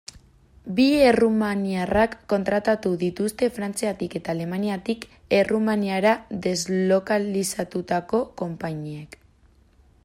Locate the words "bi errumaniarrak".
0.77-2.15